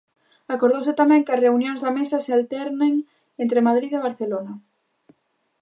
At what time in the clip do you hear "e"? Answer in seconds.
3.95-4.03